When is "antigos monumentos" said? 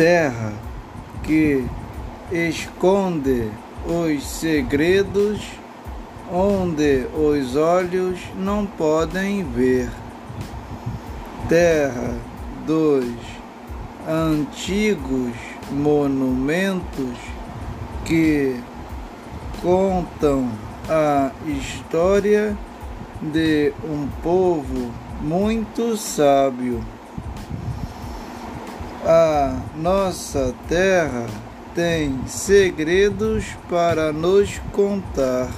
14.08-17.18